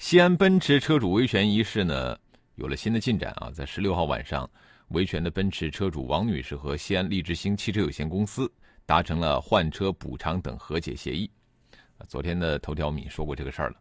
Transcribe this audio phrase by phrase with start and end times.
[0.00, 2.18] 西安奔驰车主维权一事呢，
[2.54, 3.50] 有了新的进展啊！
[3.52, 4.48] 在十六号晚上，
[4.88, 8.50] 维权的奔驰车主王女士和西安利之星汽车有限公司
[8.86, 11.30] 达成了换车补偿等和解协议。
[12.08, 13.76] 昨天的头条米说过这个事儿了。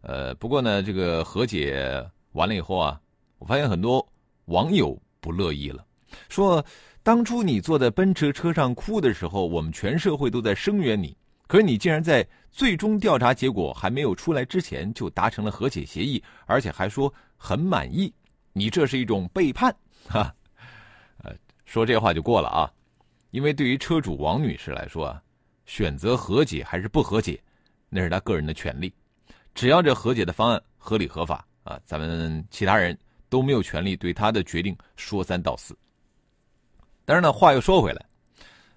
[0.00, 2.98] 呃，不过呢，这个和解完了以后啊，
[3.36, 4.04] 我发现很多
[4.46, 5.84] 网友不乐意了，
[6.30, 6.64] 说
[7.02, 11.14] 当初你坐在奔驰车上哭的时候，我们全社会都在声援你。
[11.52, 18.10] 可是你竟然在最终调查结果还没有出来之前就达成了和解协议，而且还说很满意，
[18.54, 19.70] 你这是一种背叛，
[20.08, 20.34] 哈，
[21.18, 21.30] 呃，
[21.66, 22.72] 说这话就过了啊，
[23.32, 25.22] 因为对于车主王女士来说啊，
[25.66, 27.38] 选择和解还是不和解，
[27.90, 28.90] 那是她个人的权利，
[29.54, 35.76] 只要这和解的方案合理合法啊，咱们其他人都没有权利对她的决定说三道四。
[37.04, 38.02] 但是呢，话又说回来，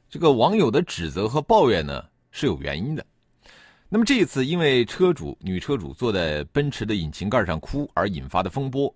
[0.10, 2.04] 这个网友的指责和抱怨呢？
[2.36, 3.06] 是有原因的。
[3.88, 8.94] 那么这一次，因为车主女车主坐在奔驰的引擎盖上哭而引发的风波，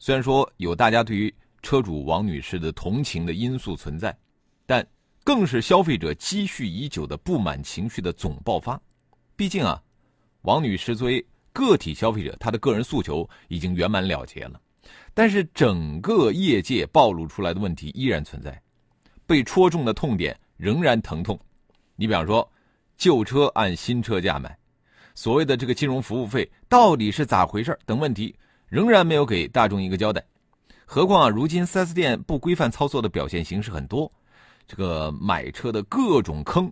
[0.00, 4.16] 虽然说有大家对于车主王女士的同情的因素存在，
[4.66, 4.84] 但
[5.22, 8.80] 更是消费者积蓄已久的不满情绪的总爆发。
[9.36, 9.80] 毕竟啊，
[10.42, 14.60] 王女士作为个体消费者，她的个人诉求已经圆满了结了，
[15.14, 18.60] 但是整个业界暴露出来的问题依然存在，
[19.26, 21.38] 被戳中的痛点仍然疼痛。
[21.94, 22.50] 你比方说。
[23.00, 24.54] 旧车按新车价买，
[25.14, 28.36] 所谓的这个金融服务费到底是咋回事等问题，
[28.68, 30.22] 仍然没有给大众一个交代。
[30.84, 34.12] 何况啊，如今 4S 店不规范操作的表现形式很多，
[34.68, 36.70] 这个买车的各种坑，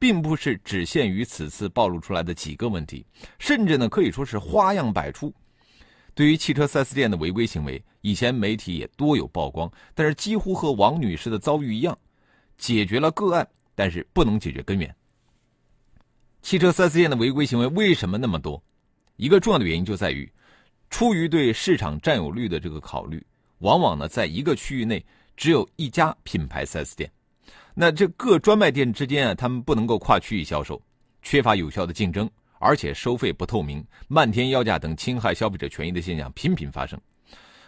[0.00, 3.06] 并不是只限于此次暴露出来的几个问题，
[3.38, 5.32] 甚至呢可以说是花样百出。
[6.12, 11.96] 对于汽车 4S 店的违规行为，以前媒体也多有曝光，但是几乎和王女士的遭遇一样，
[12.56, 14.92] 解决了个案，但是不能解决根源。
[16.48, 18.58] 汽车 4S 店的违规行为为什么那么多？
[19.16, 20.32] 一个重要的原因就在于，
[20.88, 23.22] 出于对市场占有率的这个考虑，
[23.58, 25.04] 往往呢，在一个区域内
[25.36, 27.12] 只有一家品牌 4S 店，
[27.74, 30.80] 那这各专卖店之间啊，他们不能够跨区域销售，
[31.20, 32.26] 缺乏有效的竞争，
[32.60, 36.98] 而且收费不透明、漫天要价等侵害消费者权益的现象频频发生。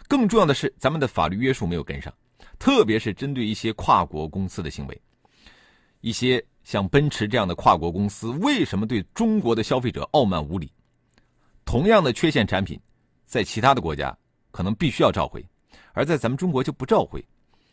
[0.07, 2.11] 更重要的是，咱们的法律约束没有跟上，
[2.57, 5.01] 特别是针对一些跨国公司的行为，
[5.99, 6.43] 一些。
[6.63, 10.71] 像奔驰这样的跨国公司，为什么对中国的消费者傲慢无礼？
[11.65, 12.79] 同样的缺陷产品，
[13.25, 14.15] 在其他的国家
[14.51, 15.45] 可能必须要召回，
[15.93, 17.23] 而在咱们中国就不召回。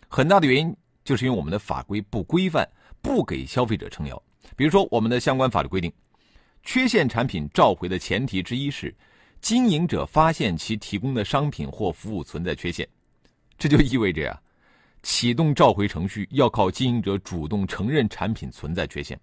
[0.09, 2.69] 很大的原因就是因为我们的法规不规范，
[3.03, 4.23] 不给消费者撑腰。
[4.57, 5.93] 比如说，我们的相关法律规定，
[6.63, 8.95] 缺陷产品召回的前提之一是
[9.41, 12.89] 经营者发现其提供的商品或服务存在缺陷，
[13.59, 14.41] 这就意味着呀。
[15.03, 19.19] 启动召回程序要靠经营者主动承认产品存在缺陷，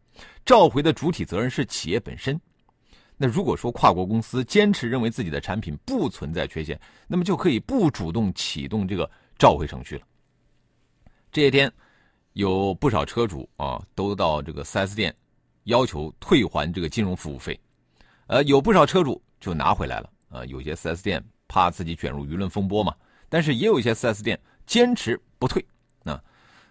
[0.45, 2.39] 召回的主体责任是企业本身。
[3.17, 10.01] 那如果说跨国公司坚持认为自己的产品不存在缺陷，那么就可以不主动启动这个召回程序了。
[11.31, 11.71] 这些天，
[12.33, 15.15] 有不少车主啊都到这个 4S 店
[15.65, 17.59] 要求退还这个金融服务费，
[18.27, 20.43] 呃，有不少车主就拿回来了啊。
[20.45, 22.95] 有些 4S 店怕自己卷入舆论风波嘛，
[23.29, 24.39] 但是也有一些 4S 店。
[24.65, 25.63] 坚持不退，
[26.03, 26.21] 啊，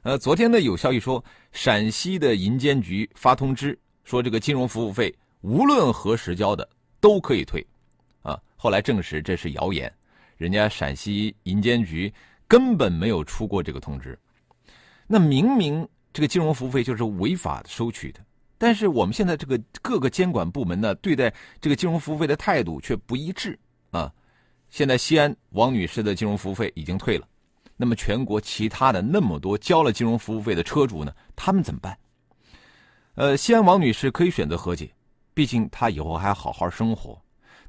[0.03, 6.69] 呃，昨天呢有消息说，陕西的银监局发通知说，这个金融服务费无论何时交的
[7.01, 7.65] 都可以退，
[8.23, 9.93] 啊，后来证实这是谣言，
[10.37, 12.13] 人家陕西银监局
[12.49, 14.19] 根本没有出过这个通知，
[15.07, 18.21] 那明明这个金融服务费就是违法收取的，
[18.59, 23.59] 但是我们现在这个各个监管部门呢，对待这个金融服务费的态度却不一致，
[23.91, 24.13] 啊，
[24.69, 27.29] 现在西安王女士的金融服务费已经退了。
[27.77, 31.13] 那么，全国其他的那么多交了金融服务费的车主呢？
[31.35, 31.99] 他们怎么办？
[33.17, 34.91] 呃，西安王女士可以选择和解，
[35.35, 37.21] 毕竟她以后还要好好生活。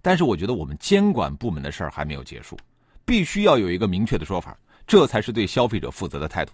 [0.01, 2.55] 但是，我觉得我们监管部门的事儿还没有结束，
[3.03, 4.55] 必须要有一个明确的说法，
[4.85, 6.53] 这才是对消费者负责的态度。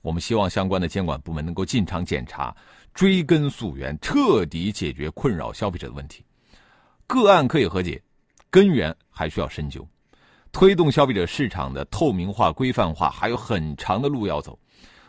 [0.00, 2.56] 我们希望相关的监管部门能够进场检查，
[2.94, 6.24] 追根溯源，彻底解决困扰消费者的问题。
[7.06, 8.02] 个案可以和解，
[8.50, 9.86] 根源还需要深究。
[10.52, 14.56] 推动消费者市场的透明化、规范化还有很长的路要走。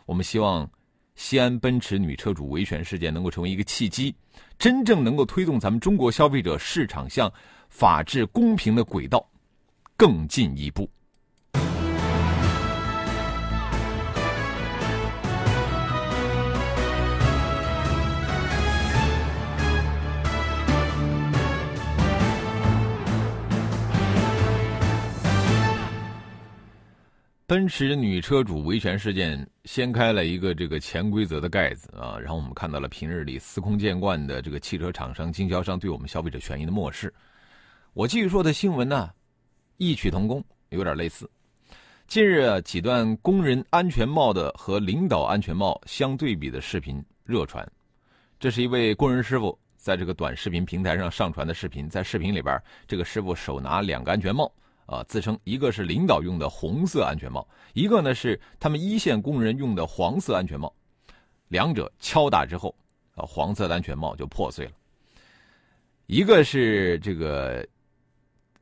[0.05, 0.67] 我们希望
[1.15, 4.15] 西安奔驰女车主维权事件能够成为一个契机，
[4.57, 7.31] 真正能够推动咱们中国消费者市场向
[7.67, 9.23] 法治公平的轨道
[9.97, 10.89] 更进一步。
[27.53, 37.13] 奔驰女车主维权事件掀开了一个这个潜规则的盖子啊，然后我们看到了平日里司空见惯的这个汽车厂商、经销商对我们消费者权益的漠视。
[37.93, 39.11] 我继续说的新闻呢，
[39.77, 41.29] 异曲同工，有点类似。
[42.07, 47.63] 近日，几段工人安全帽的和领导安全帽相对比的视频热传。
[48.39, 54.51] 这是一位工人师傅在这个短视频平台上上传的视频，在视频里边，这个师傅手拿两个安全帽。
[54.85, 60.73] 啊，自称一个是领导用的红色安全帽，一个呢是他们一线工人用的黄色安全帽，
[61.47, 62.75] 两者敲打之后，
[63.15, 64.71] 啊，黄色的安全帽就破碎了。
[66.07, 67.65] 一个是这个，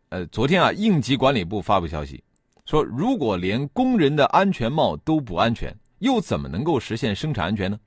[0.10, 2.24] 呃，昨天啊，应急管理部发布消息
[2.66, 7.80] 说，如果连工人的安全帽都不安全，又怎么能够实现生产安全呢？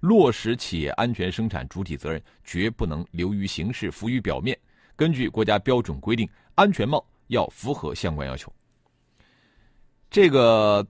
[0.00, 4.56] 落实企业安全生产主体责任，绝不能流于形式，浮于表面。
[4.94, 7.04] 根据国家标准规定，安全帽。
[7.28, 8.52] 要符合相关要求。
[10.10, 10.86] 这个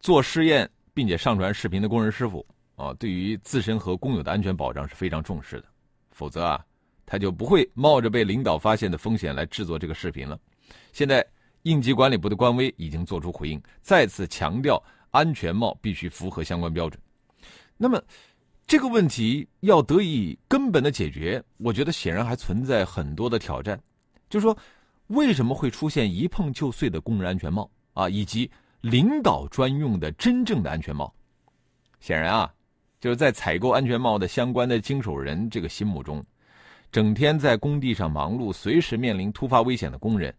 [0.00, 2.44] 做试验并且上传视频的工人师傅
[2.76, 5.64] 啊，对于自身和工友的安全保障是非常重视的，
[6.10, 6.64] 否则啊，
[7.06, 10.38] 他就不会冒着被领导发现的风险来制作这个视频了。
[10.92, 11.26] 现在
[11.62, 17.00] 应急管理部的官微已经做出回应，再次强调安全帽必须符合相关标准。
[17.78, 18.02] 那么
[18.66, 23.80] 这个问题要得以根本的解决，我觉得显然还存在很多的挑战，
[24.28, 24.54] 就是说。
[25.08, 28.08] 为什么会出现一碰就碎的工人安全帽啊？
[28.08, 28.50] 以及
[28.80, 31.12] 领导专用的真正的安全帽？
[32.00, 32.52] 显然啊，
[33.00, 36.24] 就是在采购安全帽的相关的经手人这个心目中，
[36.92, 40.34] 整天在工地上忙碌、随时面临突发危险的工人，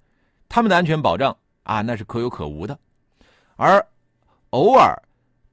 [0.48, 2.74] 他们的安全保障啊，那是可有可无的；
[3.56, 3.86] 而
[4.52, 4.96] 偶尔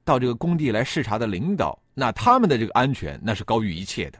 [0.05, 4.19] 到这个工地来视察的领导，那他们的这个安全那是高于一切的。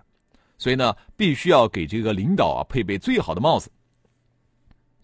[0.57, 3.71] 所以呢，必须要给这个领导啊配备最好的帽子。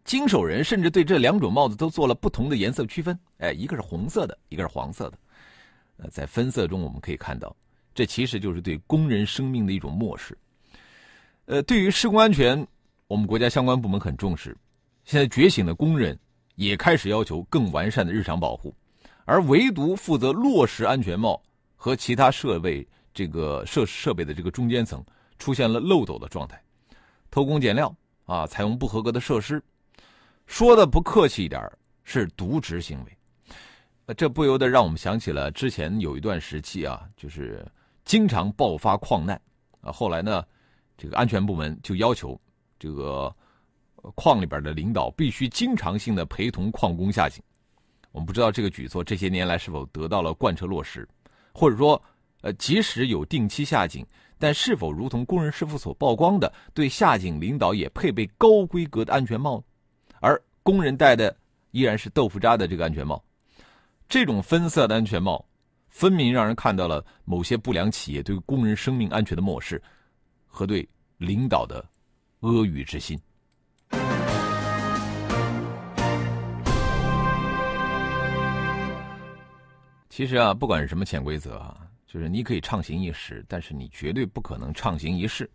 [0.03, 5.17] 经手人甚至对这两种帽子都做了不同的颜色区分，哎，一个是红色的，一个是黄色的。
[5.97, 7.55] 呃，在分色中我们可以看到，
[7.93, 10.37] 这其实就是对工人生命的一种漠视。
[11.45, 12.65] 呃，对于施工安全，
[13.07, 14.57] 我们国家相关部门很重视。
[15.05, 16.17] 现在觉醒的工人
[16.55, 18.75] 也开始要求更完善的日常保护，
[19.25, 21.41] 而唯独负责落实安全帽
[21.75, 25.03] 和其他设备这个设设备的这个中间层
[25.37, 26.61] 出现了漏斗的状态，
[27.29, 27.95] 偷工减料
[28.25, 29.63] 啊，采用不合格的设施。
[30.45, 31.61] 说的不客气一点
[32.03, 37.65] 是渎职行为，这不由得让我们想起了之前有一段时期啊，就是
[38.05, 39.39] 经常爆发矿难，
[39.81, 40.45] 啊，后来呢，
[40.97, 42.39] 这个安全部门就要求
[42.77, 43.33] 这个
[44.15, 47.41] 矿里边的领导必须经常性的陪同矿工下井。
[48.11, 51.07] 我们不知道这个举措这些年来是否得到了贯彻落实，
[51.53, 51.99] 或者说，
[52.41, 54.05] 呃，即使有定期下井，
[54.37, 59.63] 但是否如同工人师傅所曝光的，对下井领导也配备高规格的安全帽呢？
[60.23, 61.35] 而工人戴的
[61.71, 63.21] 依然是豆腐渣的这个安全帽，
[64.07, 65.45] 这种分色的安全帽，
[65.89, 69.83] 分明让人看到了某些不良企业对工人生命安全的漠视，
[70.47, 70.87] 和对
[71.17, 71.85] 领导的
[72.39, 73.19] 阿谀之心。
[80.07, 85.51] 其实啊，不管是什么潜规则啊，就是你可以畅行一时，但是你绝对不可能畅行一世。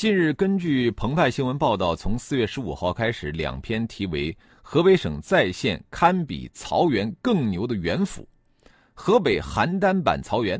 [0.00, 8.26] 近日，根据澎湃新闻报道，从四月十五号开始，两篇题为“河北省再现堪比曹原更牛的元府”，
[8.96, 10.58] 河北邯郸版曹原，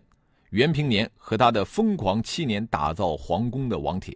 [0.51, 4.15] 袁平年和他的疯狂七年打造皇宫的网帖，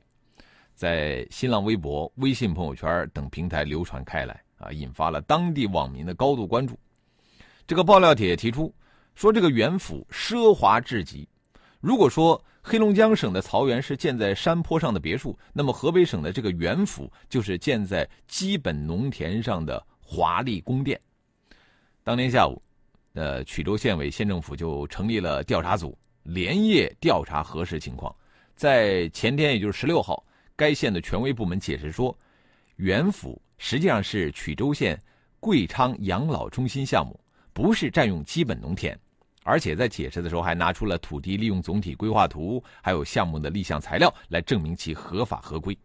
[0.74, 6.78] 在新浪微博、微信朋友圈等平台流传开来，啊，引发了当地网民的高度关注。
[7.66, 8.70] 这个爆料帖提出
[9.14, 11.26] 说，这个元府奢华至极，
[11.84, 12.42] 如果说。
[12.66, 20.98] 黑龙江省的曹原是建在山坡上的别墅，那么河北省的这个袁府就是建在基本农田上的华丽宫殿。
[22.02, 22.62] 当天下午，
[23.12, 28.16] 呃，曲周县委县政府就成立了调查组，连夜调查核实情况。
[28.56, 30.24] 在前天，也就是十六号，
[30.56, 32.18] 该县的权威部门解释说，
[32.76, 34.98] 袁府实际上是曲周县
[35.38, 37.20] 贵昌养老中心项目，
[37.52, 38.98] 不是占用基本农田。
[39.44, 45.78] 而且在解释的时候，还拿出了土地利用总体规划图，还有项目的立项材料来证明其合法合规。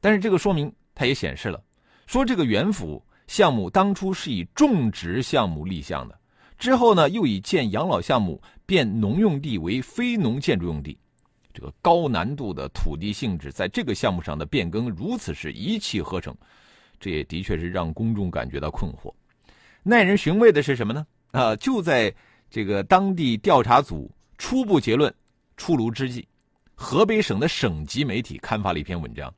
[0.00, 1.60] 但是这个说明，它也显示了，
[2.06, 6.18] 说这个原府项目当初是以种植项目立项的，
[6.56, 10.96] 之后呢又以建养老项目变农用地为非农建筑用地，
[11.52, 16.32] 这个高难度的土地性质在这个项目上的变更如此是一气呵成，
[17.00, 19.12] 这也的确是让公众感觉到困惑。
[19.82, 21.06] 耐人寻味的是什么呢？
[21.32, 22.14] 啊，就在
[22.50, 25.12] 这个当地调查组初步结论
[25.56, 26.26] 出炉之际，
[26.74, 29.32] 河北省的省级媒体刊发了一篇文章，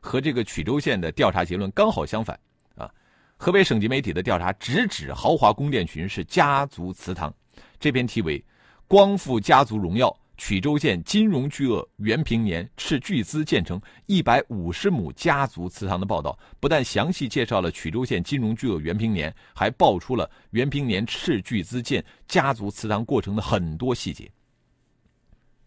[0.00, 2.38] 和这个曲周县的调查结论刚好相反。
[2.74, 2.90] 啊，
[3.36, 7.32] 河北省级媒体的调查直指豪华宫殿群是家族祠堂。
[7.78, 8.38] 这篇题为
[8.86, 10.08] 《光复家族荣耀》。
[10.38, 24.30] 曲周县金融巨鳄袁平年斥巨资建成一百五十亩家族祠堂的报道，不但详细介绍了曲周县金融巨鳄袁平年，还爆出了袁平年斥巨资建家族祠堂过程的很多细节。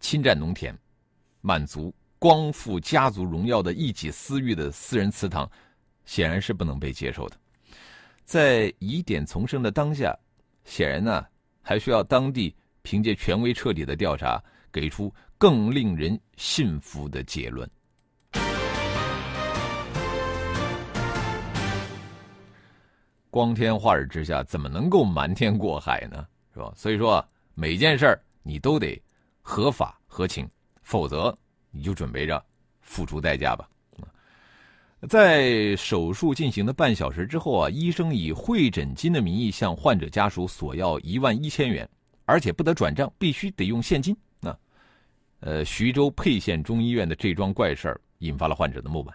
[0.00, 0.76] 侵占农田、
[1.42, 5.48] 满足光复家族荣耀的一己私欲的私人祠堂，
[6.06, 7.36] 显然是不能被接受的。
[8.24, 10.18] 在疑点丛生的当下，
[10.64, 11.24] 显然呢，
[11.60, 14.42] 还需要当地凭借权威彻底的调查。
[14.72, 17.68] 给出更令人信服的结论。
[23.30, 26.26] 光天化日之下，怎么能够瞒天过海呢？
[26.52, 26.72] 是吧？
[26.76, 27.24] 所以说，
[27.54, 29.00] 每件事儿你都得
[29.40, 30.46] 合法合情，
[30.82, 31.36] 否则
[31.70, 32.44] 你就准备着
[32.80, 33.68] 付出代价吧。
[35.08, 41.88] 在手术进行的半小时之后啊，医生以会诊金的名义向患者家属索要一万一千元，
[42.26, 44.14] 而且不得转账，必须得用现金。
[45.42, 49.12] 呃，徐州沛县中医院的这桩怪事儿引发了患者的不满。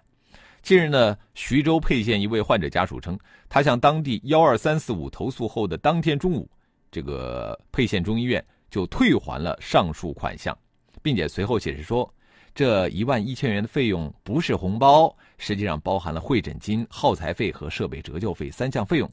[0.62, 3.18] 近日呢，徐州沛县一位患者家属称，
[3.48, 6.50] 他向当地幺二三四五投诉后的当天中午，
[6.92, 10.58] 这个沛县中医院就退还了上述款项，
[11.02, 12.14] 并且随后解释说，
[12.54, 19.10] 这一万一千元的费用不是红包，实际上包含了会诊金、耗材费和设备折旧费三项费用，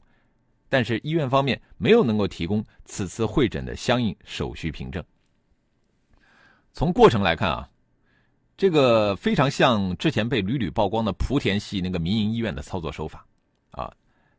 [0.67, 5.01] 但是医院方面没有能够提供此次会诊的相应手续凭证。
[6.75, 7.69] 从过程来看啊，
[8.57, 13.25] 这个非常像之前被屡屡曝光的莆田系那个民营医院的操作手法，
[13.71, 13.89] 啊，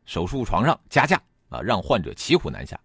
[0.05, 2.79] 手术床上加价啊，让患者骑虎难下。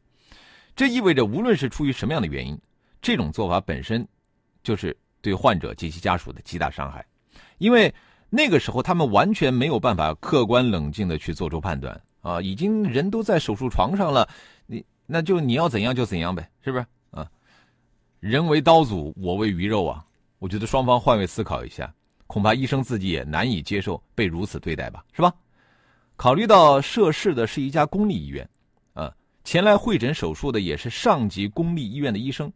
[0.74, 2.58] 这意味着，无论是出于什么样的原因，
[3.02, 4.08] 这种做法本身
[4.62, 7.04] 就是对患者及其家属的极大伤害，
[7.58, 7.94] 因为
[8.30, 14.26] 那个时候他们完全没有办法客观冷静的去做出判断啊，已经人都在手术床上了，
[14.64, 16.86] 你那就你要怎样就怎样呗，是不是？
[18.22, 20.06] 人为刀俎，我为鱼肉啊！
[20.38, 21.92] 我觉得双方换位思考一下，
[22.28, 25.34] 恐怕医生自己也难以接受被如此对待吧，是吧？
[26.14, 28.48] 考虑到涉事的是一家公立医院，
[28.94, 29.12] 啊，
[29.42, 32.52] 前来会诊手术的也是上级公立医院的医生，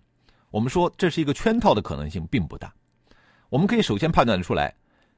[0.53, 2.73] 我们说这是一个圈套的可能性并不大。
[3.49, 4.73] 我们可以首先判断出来，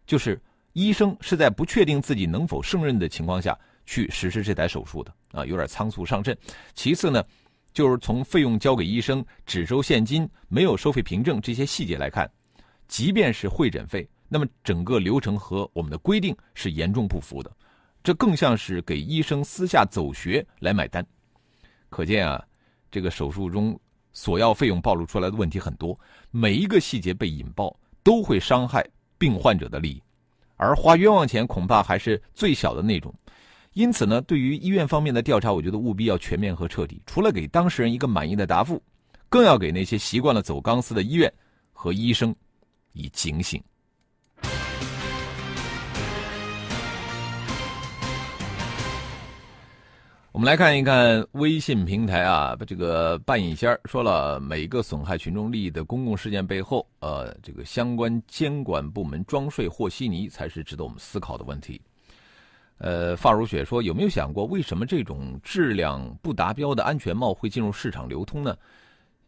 [0.06, 0.40] 就是
[0.72, 6.34] 医生是在不确定自己能否胜任的情况下去实施这台手术的，啊，有点仓促上阵。
[6.74, 7.22] 其次呢？
[7.78, 12.28] 就是从费用交给医生、只收现金、没有收费凭证这些细节来看，
[12.88, 17.56] 即便是会诊费，那么整个流程和我们的规定是严重不符的，
[18.02, 21.06] 这更像是给医生私下走穴来买单。
[21.88, 22.44] 可见啊，
[22.90, 23.78] 这个手术中
[24.12, 25.96] 索要费用暴露出来的问题很多，
[26.32, 28.84] 每一个细节被引爆都会伤害
[29.18, 30.02] 病患者的利益，
[30.56, 33.14] 而花冤枉钱恐怕还是最小的那种。
[33.74, 37.00] 因此呢，对于医院方面的调查，我觉得务必要全面和彻底。
[37.06, 38.82] 除了给当事人一个满意的答复，
[39.28, 41.32] 更要给那些习惯了走钢丝的医院
[41.72, 42.34] 和医生
[42.92, 43.62] 以警醒。
[50.32, 61.80] 我们来看一看微信平台啊，这个半隐仙说了，每个损害群众利益的公共事件背后，呃，这个相关监管部门装睡和稀泥，才是值得我们思考的问题。
[62.78, 68.56] 呃，发如雪说：“有没有想过，为什么这种质量不达标的安全帽会进入市场流通呢？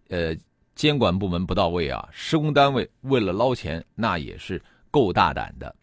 [0.08, 0.36] 呃，
[0.74, 5.74] 监管部门不到位啊，施工单位为了捞钱，那也是够大胆的。”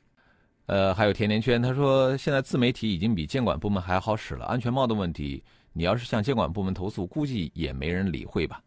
[0.67, 5.43] 呃，还有甜甜圈，他说：“现在自媒体已经比监管部门还好使了，安全帽的问题，
[5.74, 8.62] 你要是向监管部门投诉，估计也没人理会吧。”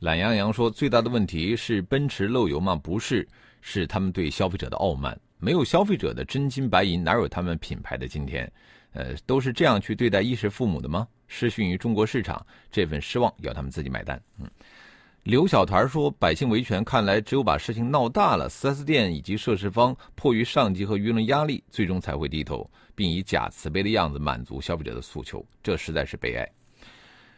[0.00, 2.74] 懒羊羊说：“最大的问题是奔驰漏油吗？
[2.74, 3.28] 不是，
[3.60, 8.50] 是他们对消费者的傲慢。”没有消费者的真金白银，哪有他们品牌的今天？
[8.92, 11.08] 呃，都是这样去对待衣食父母的吗？
[11.26, 14.22] 失信于中国市场，这份失望要他们自己买单。
[14.38, 14.48] 嗯，
[15.24, 26.48] 刘小团说：“百姓维权，看来只有把事情闹大了，4S 店以及涉事方迫于上级和舆论压力，最终才会低头，并以假慈悲的样子满足消费者的诉求，这实在是悲哀。”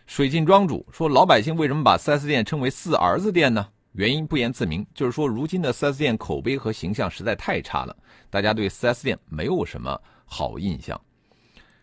[0.06, 7.96] 水镜庄主说：“老百姓为什么把 4S 店称为‘四儿子店’呢？”原因不言自明，就是说，如今的 4S 店口碑和形象实在太差了，
[8.28, 11.00] 大家对 4S 店没有什么好印象。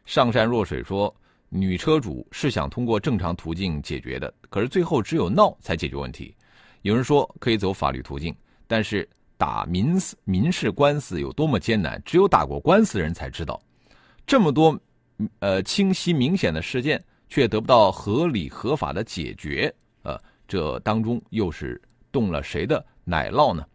[0.06, 1.14] 上善若水说，
[1.48, 6.36] 女车主是想通过正常途径解决的，可是最后只有闹才解决问题。
[6.82, 8.36] 有人说可以走法律途径，
[8.68, 13.62] 但是打民事民事官司有多么艰难，只有打过官司的人才知道。
[14.28, 14.78] 这么多
[15.40, 23.66] 呃清晰明显的事件，却得不到合理合法的解决，呃，这当中又是动了谁的奶酪呢？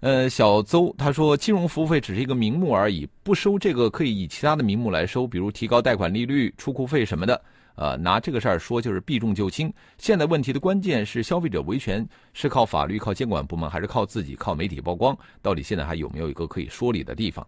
[0.00, 7.40] 呃，小邹他说，金融服务费只是一个名目而已，不收这个可以以其他的名目来收，比如提高贷款利率、出库费什么的。
[7.74, 9.72] 呃，拿这个事儿说就是避重就轻。
[9.96, 15.16] 现在问题的关键是消费者维权是靠法律、靠监管部门，还是靠自己、靠媒体曝光？
[15.40, 17.46] 到底现在还有没有一个可以说理的地方？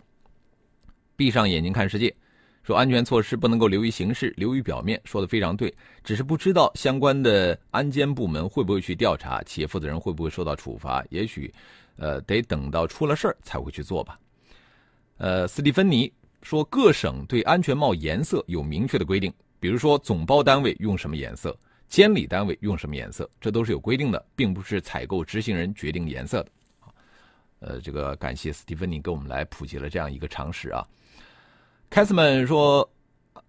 [1.16, 2.14] 闭上眼睛看世界，
[2.64, 5.72] 说安全措施不能够流于形式、流于表面，说的非常对。
[6.02, 11.04] 只是不知道相关的安监部门会不会去调查，企业负责人会不会受到处罚？
[11.10, 11.52] 也许。
[11.96, 14.18] 呃，得等到出了事儿才会去做吧。
[15.16, 21.56] 呃，斯蒂芬妮说，各省对安全帽颜色有明确的规定，比如说总包单位用什么颜色，
[21.86, 26.50] 监理单位用什么颜色，这都是有规定的，并不是采购执行人决定颜色的。
[27.60, 30.84] 呃，这个感谢斯蒂芬妮给我们来普及了这样一个常识啊。
[31.90, 32.88] 凯斯曼说，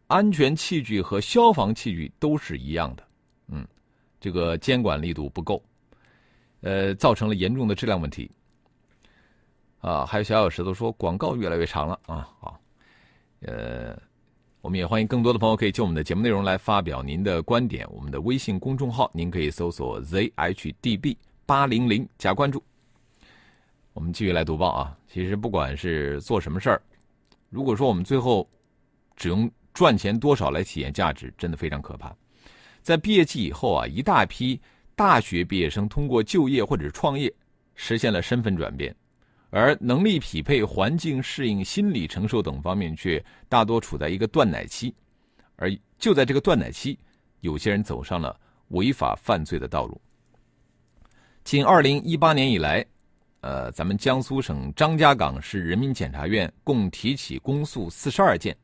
[0.08, 3.04] 安全器具和消防器具都是一样的，
[3.48, 3.68] 嗯，
[4.20, 5.64] 这个监管力度不够。
[6.62, 8.30] 呃，造成了严重的质量问题。
[9.80, 12.60] 啊，还有小小石头说广告越来越长了啊，好，
[13.42, 13.96] 呃，
[14.62, 17.88] 我们也欢迎更多的朋友可以就我们的节目内容来发表您的观点。
[17.92, 21.16] 我们的微信公众号您可以搜索 zhdb
[21.46, 22.64] 八零零加关注。
[23.94, 24.98] 我们继续来读报啊。
[25.08, 26.82] 其实不管是做什么事儿，
[27.56, 28.46] 如果说我们最后
[29.16, 32.14] 只用赚钱多少来体验价值，真的非常可怕。
[32.82, 34.60] 在毕业季以后啊，一大批。
[34.98, 37.34] 大学毕业生通过就业或者创业
[37.74, 38.96] 实现了身份转变，
[39.50, 44.96] 而能力匹配、环境适应、心理承受等方面却大多处在一个断奶期。
[45.58, 46.98] 而就在这个断奶期，
[47.42, 50.00] 有些人走上了违法犯罪的道路。
[51.44, 52.86] 仅二零一八年以来，
[53.46, 58.58] 呃，咱们江苏省张家港市人民检察院共提起公诉四十二件，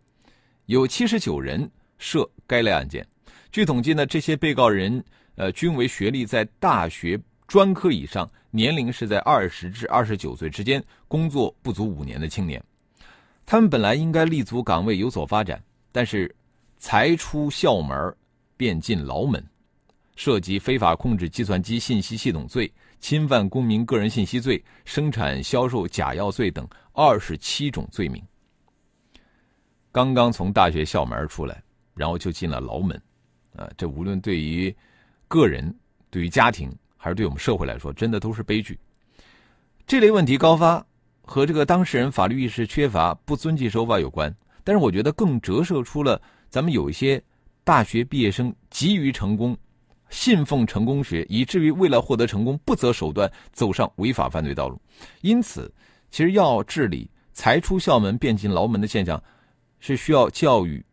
[0.65, 1.69] 有七十九人
[1.99, 3.07] 涉该类案件。
[3.51, 5.03] 据统计呢，这些被告人。
[5.35, 12.61] 呃，均为学历在大学专科以上，年龄是在二十至二十九岁之间，工作不足五年的青年。
[13.45, 16.33] 他们本来应该立足岗位有所发展，但是
[16.77, 18.13] 才出校门
[18.57, 19.43] 便进牢门，
[20.15, 28.23] 涉及非法控制计算机信息系统罪、侵犯公民个人信息罪、生产销售假药罪等二十七种罪名。
[29.91, 31.61] 刚刚从大学校门出来，
[31.93, 32.95] 然后就进了牢门，
[33.57, 34.73] 啊，这无论对于。
[35.27, 35.73] 个人
[36.09, 38.77] 对于家庭还是对我们社会来说，真的都是悲剧。
[39.87, 40.85] 这类问题高发
[41.21, 44.35] 和这个当事人法律意识缺乏、不遵纪守法有关。
[44.61, 47.23] 但是我觉得更折射出了咱们有一些
[47.63, 49.57] 大学毕业生急于成功、
[50.11, 54.79] 信奉成功学，以至于为了获得成功不择手段走上违法犯罪道路。
[55.21, 55.73] 因此，
[56.11, 59.21] 其实要治理才出校门便进牢门的现象，
[59.79, 60.85] 是需要教育，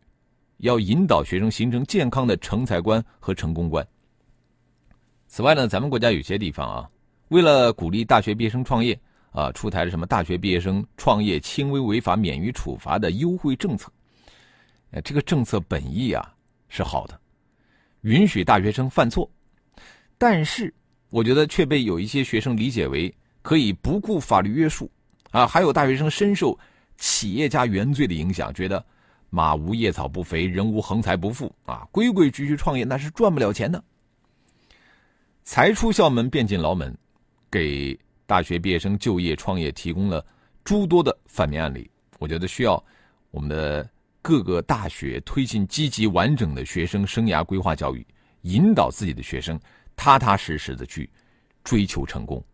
[0.57, 3.85] 要引导学生形成健康的成才观和成功观。
[5.27, 6.89] 此外呢，咱们国家有些地方啊，
[7.27, 8.99] 为了鼓励大学毕业生创业
[9.31, 13.91] 啊，出台了什么大学毕业生创业轻微违法免于处罚的优惠政策。
[15.03, 16.33] 这个政策本意啊
[16.67, 17.19] 是好的，
[18.01, 19.29] 允许大学生犯错，
[20.17, 20.73] 但是
[21.09, 24.89] 我觉得却被有一些学生理解为可以不顾法律约束
[25.31, 26.57] 啊，还有大学生深受
[26.97, 28.83] 企业家原罪的影响，觉得
[29.29, 33.83] 马无夜草不肥，人无横财不富啊，规规矩矩创业那是赚不了钱的。
[35.43, 36.95] 才出校门便进牢门，
[37.49, 40.23] 给大学毕业生就业创业提供了
[40.63, 41.89] 诸多的反面案例。
[42.19, 42.83] 我觉得需要
[43.31, 43.89] 我们的
[44.29, 48.05] 各个大学推进积极完整的学生生涯规划教育，
[48.43, 49.59] 引导自己的学生
[49.95, 51.09] 踏踏实实的去
[51.63, 52.45] 追求成功。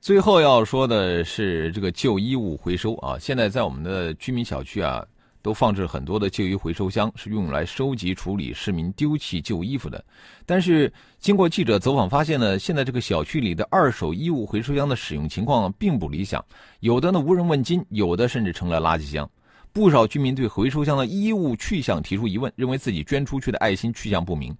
[0.00, 5.06] 最后要说的是这个旧衣物回收啊，现在在我们的居民小区啊。
[5.42, 10.02] 都放置很多的旧衣回收箱，是用来收集处理市民丢弃旧衣服的。
[10.46, 16.42] 但是经过记者走访发现呢，现在这个小区里的二手衣物回收箱的使用情况并不理想，
[16.78, 19.28] 有的呢无人问津，有的甚至成了垃圾箱。
[19.72, 24.56] 不少居民对回收箱的衣物去向提出疑问，认为自己捐出去的爱心去向不明。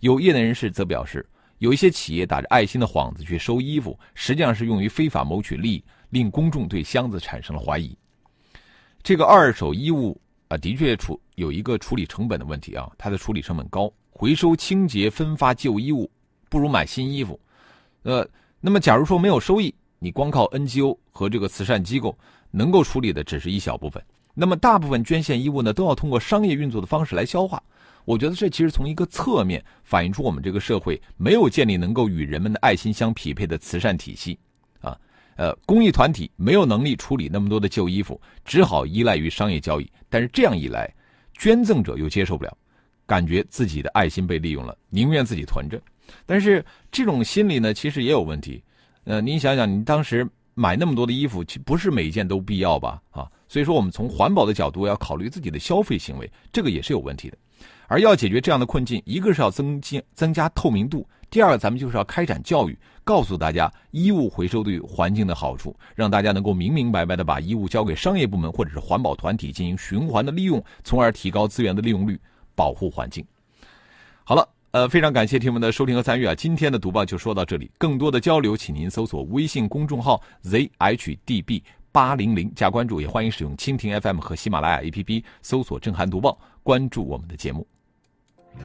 [0.00, 1.26] 有业内人士则表示，
[1.58, 7.96] 有一些企业打着爱心的幌子去收衣服，实际上是用于非法谋取利益，令公众对箱子产生了怀疑。
[9.02, 10.20] 这个二手衣物。
[10.48, 16.10] 啊，的确处有一个处理成本的问题啊，它的处理成本高，回收、清洁、分发旧衣物
[16.48, 17.38] 不如买新衣服。
[18.02, 18.28] 呃，
[18.60, 22.16] 那么假如说没有收益，你光靠 NGO 和这个慈善机构
[22.50, 24.00] 能够处理的只是一小部分，
[24.34, 27.62] 那么大部分捐献衣物呢，都要通过商业运作的方式来消化。
[28.04, 34.38] 我觉得这其实从一个侧面反映出我们这个社会没有建立能够与人们的爱心相匹配的慈善体系，
[35.36, 39.90] 呃，公益团体没有能力处理那么多的旧衣服，只好依赖于商业交易。
[40.08, 40.92] 但是这样一来，
[41.34, 42.56] 捐赠者又接受不了，
[43.06, 45.80] 感觉自己的爱心被利用了，宁愿自己囤着。
[46.24, 48.62] 但是这种心理呢，其实也有问题。
[49.04, 53.02] 呃，您想想，您当时买那么多的衣服，其不是每一件都必要吧？
[53.10, 57.36] 啊，所以说我们从环保的角度要考虑自己的消费行为，这个也是有问题的。
[57.88, 72.18] 而要解决这样的困境，一个是要增加增加透明度，第二咱们就是要开展教育，告诉大家衣物回收对环境的好处，让大家能够明明白白的把衣物交给商业部门或者是环保团体进行循环的利用，从而提高资源的利用率，
[72.54, 73.24] 保护环境。
[74.24, 81.62] 好了，呃，非常感谢听友们的收听和参与啊，今天的读报就说到这里，更多的交流，请您搜索微信公众号 zhdb
[81.92, 87.66] 八零零加关注，也欢迎使用蜻蜓 FM 和喜马拉雅 APP 搜索“震撼读报”，关注我们的节目。